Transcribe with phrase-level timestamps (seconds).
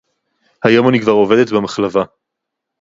[0.63, 2.03] היום אני כבר עובדת במחלבה.